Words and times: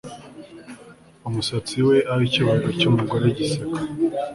Umusatsi 1.27 1.77
we 1.87 1.97
aho 2.11 2.21
icyubahiro 2.27 2.69
cyumugore 2.79 3.25
giseka 3.37 3.79